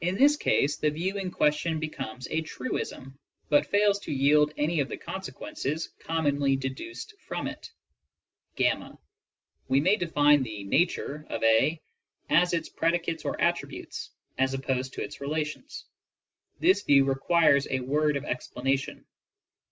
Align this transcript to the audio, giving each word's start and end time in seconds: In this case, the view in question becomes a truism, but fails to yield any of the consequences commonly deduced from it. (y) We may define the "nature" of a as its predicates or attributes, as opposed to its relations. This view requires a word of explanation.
In 0.00 0.14
this 0.14 0.36
case, 0.36 0.76
the 0.76 0.88
view 0.88 1.16
in 1.18 1.32
question 1.32 1.80
becomes 1.80 2.28
a 2.30 2.42
truism, 2.42 3.18
but 3.48 3.66
fails 3.66 3.98
to 3.98 4.12
yield 4.12 4.54
any 4.56 4.78
of 4.78 4.88
the 4.88 4.96
consequences 4.96 5.88
commonly 5.98 6.54
deduced 6.54 7.14
from 7.26 7.48
it. 7.48 7.68
(y) 8.56 8.92
We 9.66 9.80
may 9.80 9.96
define 9.96 10.44
the 10.44 10.62
"nature" 10.62 11.26
of 11.28 11.42
a 11.42 11.80
as 12.30 12.52
its 12.54 12.68
predicates 12.68 13.24
or 13.24 13.40
attributes, 13.40 14.12
as 14.38 14.54
opposed 14.54 14.92
to 14.94 15.02
its 15.02 15.20
relations. 15.20 15.86
This 16.60 16.82
view 16.82 17.04
requires 17.06 17.66
a 17.68 17.80
word 17.80 18.16
of 18.16 18.24
explanation. 18.24 19.06